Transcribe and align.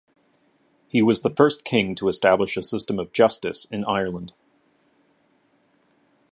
He 0.87 1.03
was 1.03 1.21
the 1.21 1.29
first 1.29 1.63
king 1.63 1.93
to 1.93 2.07
establish 2.07 2.57
a 2.57 2.63
system 2.63 2.97
of 2.97 3.11
justice 3.13 3.65
in 3.69 3.85
Ireland. 3.85 4.33